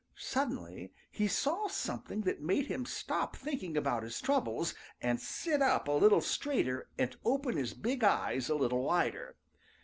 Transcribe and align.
Suddenly 0.17 0.91
he 1.11 1.27
saw 1.27 1.67
something 1.67 2.21
that 2.21 2.41
made 2.41 2.65
him 2.65 2.87
stop 2.87 3.35
thinking 3.35 3.77
about 3.77 4.01
his 4.01 4.19
troubles 4.19 4.73
and 4.99 5.21
sit 5.21 5.61
up 5.61 5.87
a 5.87 5.91
little 5.91 6.21
straighter 6.21 6.89
and 6.97 7.15
open 7.23 7.55
his 7.55 7.75
big 7.75 8.03
eyes 8.03 8.49
a 8.49 8.55
little 8.55 8.81
wider. 8.81 9.35